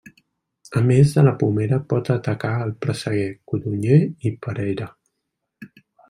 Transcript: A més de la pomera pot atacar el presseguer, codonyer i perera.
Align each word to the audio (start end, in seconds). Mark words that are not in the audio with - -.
A 0.79 0.81
més 0.91 1.11
de 1.17 1.23
la 1.25 1.33
pomera 1.41 1.77
pot 1.91 2.09
atacar 2.13 2.53
el 2.67 2.73
presseguer, 2.85 3.27
codonyer 3.53 3.99
i 4.31 4.33
perera. 4.47 4.89